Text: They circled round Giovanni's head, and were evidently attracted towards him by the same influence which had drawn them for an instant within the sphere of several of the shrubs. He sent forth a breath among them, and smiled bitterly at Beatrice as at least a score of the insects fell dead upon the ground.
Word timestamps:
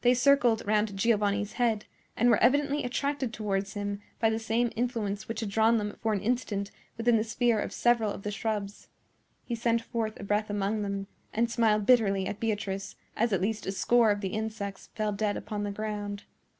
They 0.00 0.12
circled 0.12 0.66
round 0.66 0.96
Giovanni's 0.96 1.52
head, 1.52 1.84
and 2.16 2.30
were 2.30 2.42
evidently 2.42 2.82
attracted 2.82 3.32
towards 3.32 3.74
him 3.74 4.00
by 4.18 4.28
the 4.28 4.40
same 4.40 4.72
influence 4.74 5.28
which 5.28 5.38
had 5.38 5.50
drawn 5.50 5.76
them 5.76 5.96
for 6.00 6.12
an 6.12 6.20
instant 6.20 6.72
within 6.96 7.16
the 7.16 7.22
sphere 7.22 7.60
of 7.60 7.72
several 7.72 8.10
of 8.10 8.24
the 8.24 8.32
shrubs. 8.32 8.88
He 9.44 9.54
sent 9.54 9.80
forth 9.80 10.18
a 10.18 10.24
breath 10.24 10.50
among 10.50 10.82
them, 10.82 11.06
and 11.32 11.48
smiled 11.48 11.86
bitterly 11.86 12.26
at 12.26 12.40
Beatrice 12.40 12.96
as 13.16 13.32
at 13.32 13.40
least 13.40 13.66
a 13.66 13.70
score 13.70 14.10
of 14.10 14.20
the 14.20 14.30
insects 14.30 14.88
fell 14.96 15.12
dead 15.12 15.36
upon 15.36 15.62
the 15.62 15.70
ground. 15.70 16.24